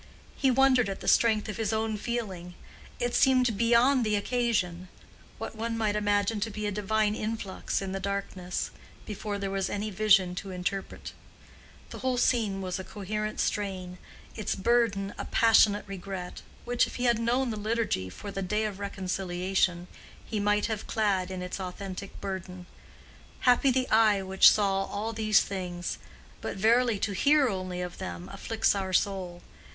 He 0.35 0.49
wondered 0.49 0.89
at 0.89 0.99
the 0.99 1.07
strength 1.07 1.47
of 1.47 1.57
his 1.57 1.71
own 1.71 1.95
feeling; 1.95 2.55
it 2.99 3.13
seemed 3.13 3.55
beyond 3.55 4.03
the 4.03 4.15
occasion—what 4.15 5.55
one 5.55 5.77
might 5.77 5.95
imagine 5.95 6.39
to 6.39 6.49
be 6.49 6.65
a 6.65 6.71
divine 6.71 7.13
influx 7.13 7.83
in 7.83 7.91
the 7.91 7.99
darkness, 7.99 8.71
before 9.05 9.37
there 9.37 9.51
was 9.51 9.69
any 9.69 9.91
vision 9.91 10.33
to 10.33 10.49
interpret. 10.49 11.13
The 11.91 11.99
whole 11.99 12.17
scene 12.17 12.61
was 12.63 12.79
a 12.79 12.83
coherent 12.83 13.39
strain, 13.39 13.99
its 14.35 14.55
burden 14.55 15.13
a 15.19 15.25
passionate 15.25 15.85
regret, 15.85 16.41
which, 16.65 16.87
if 16.87 16.95
he 16.95 17.03
had 17.03 17.19
known 17.19 17.51
the 17.51 17.55
liturgy 17.59 18.09
for 18.09 18.31
the 18.31 18.41
Day 18.41 18.65
of 18.65 18.79
Reconciliation, 18.79 19.87
he 20.25 20.39
might 20.39 20.65
have 20.65 20.87
clad 20.87 21.29
in 21.29 21.43
its 21.43 21.59
antithetic 21.59 22.19
burden; 22.19 22.65
"Happy 23.41 23.69
the 23.69 23.87
eye 23.89 24.23
which 24.23 24.49
saw 24.49 24.85
all 24.85 25.13
these 25.13 25.41
things; 25.41 25.99
but 26.41 26.57
verily 26.57 26.97
to 26.97 27.11
hear 27.11 27.47
only 27.47 27.81
of 27.81 27.99
them 27.99 28.29
afflicts 28.33 28.73
our 28.73 28.93
soul. 28.93 29.43